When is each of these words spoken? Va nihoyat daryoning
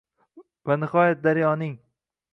Va 0.71 0.77
nihoyat 0.79 1.23
daryoning 1.27 1.77